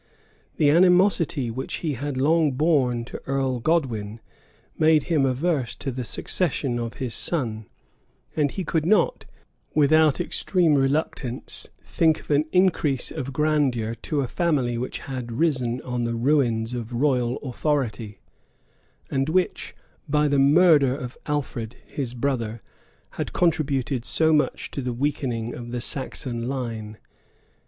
[0.57, 4.19] The animosity which he had long borne to Earl Godwin,
[4.75, 7.67] made him averse to the succession of his son;
[8.35, 9.25] and he could not,
[9.75, 15.79] without extreme reluctance, think of an increase of grandeur to a family which had risen
[15.83, 18.21] on the ruins of royal authority,
[19.11, 19.75] and which,
[20.09, 22.63] by the murder of Alfred, his brother,
[23.17, 26.97] had contributed so much to the weakening of the Saxon line.